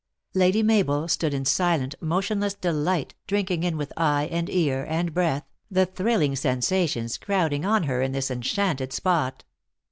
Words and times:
Lady 0.33 0.63
Mabel 0.63 1.07
stood 1.07 1.31
in 1.31 1.45
silent, 1.45 1.93
motionless 2.01 2.55
delight, 2.55 3.13
drinking 3.27 3.61
in 3.61 3.77
with 3.77 3.93
eye, 3.95 4.27
and 4.31 4.49
ear, 4.49 4.83
and 4.89 5.13
breath, 5.13 5.43
the 5.69 5.85
thrilling 5.85 6.35
sensations 6.35 7.19
crowding 7.19 7.65
on 7.65 7.83
her 7.83 8.01
in 8.01 8.11
this 8.11 8.31
enchanted 8.31 8.91
spot. 8.91 9.43